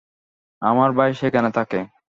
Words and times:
আমার 0.61 0.89
ভাই 0.91 1.11
সেখানে 1.13 1.49
থাকে। 1.51 1.79